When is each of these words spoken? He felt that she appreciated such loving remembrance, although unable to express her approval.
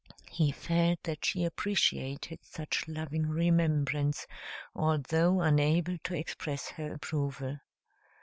He 0.31 0.51
felt 0.51 1.03
that 1.03 1.23
she 1.25 1.43
appreciated 1.45 2.39
such 2.41 2.87
loving 2.87 3.27
remembrance, 3.27 4.25
although 4.73 5.41
unable 5.41 5.99
to 5.99 6.15
express 6.15 6.69
her 6.69 6.91
approval. 6.95 7.59